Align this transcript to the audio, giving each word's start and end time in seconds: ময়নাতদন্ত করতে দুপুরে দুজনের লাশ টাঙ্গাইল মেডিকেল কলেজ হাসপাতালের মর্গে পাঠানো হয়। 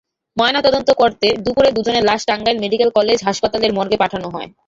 ময়নাতদন্ত 0.37 0.89
করতে 1.01 1.27
দুপুরে 1.43 1.69
দুজনের 1.77 2.07
লাশ 2.09 2.21
টাঙ্গাইল 2.29 2.57
মেডিকেল 2.59 2.89
কলেজ 2.97 3.19
হাসপাতালের 3.27 3.75
মর্গে 3.77 3.97
পাঠানো 4.03 4.27
হয়। 4.33 4.47